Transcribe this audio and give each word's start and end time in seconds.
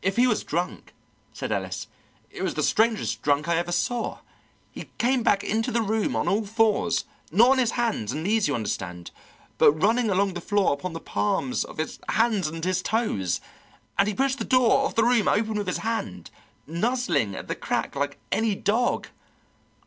"If 0.00 0.16
he 0.16 0.26
was 0.26 0.42
drunk," 0.44 0.94
said 1.34 1.52
Ellis, 1.52 1.88
"it 2.30 2.40
was 2.42 2.54
the 2.54 2.62
strangest 2.62 3.20
drunk 3.20 3.48
I 3.48 3.58
ever 3.58 3.70
saw. 3.70 4.20
He 4.72 4.88
came 4.96 5.22
back 5.22 5.44
into 5.44 5.70
the 5.70 5.82
room 5.82 6.16
on 6.16 6.26
all 6.26 6.46
fours 6.46 7.04
not 7.30 7.50
on 7.50 7.58
his 7.58 7.72
hands 7.72 8.10
and 8.12 8.22
knees, 8.24 8.48
you 8.48 8.54
understand, 8.54 9.10
but 9.58 9.72
running 9.72 10.08
along 10.08 10.32
the 10.32 10.40
floor 10.40 10.72
upon 10.72 10.94
the 10.94 11.00
palms 11.00 11.64
of 11.64 11.76
his 11.76 11.98
hands 12.08 12.48
and 12.48 12.64
his 12.64 12.80
toes 12.80 13.42
and 13.98 14.08
he 14.08 14.14
pushed 14.14 14.38
the 14.38 14.44
door 14.46 14.86
of 14.86 14.94
the 14.94 15.04
room 15.04 15.28
open 15.28 15.56
with 15.58 15.66
his 15.66 15.76
head, 15.84 16.30
nuzzling 16.66 17.34
at 17.34 17.46
the 17.46 17.54
crack 17.54 17.94
like 17.94 18.16
any 18.32 18.54
dog. 18.54 19.08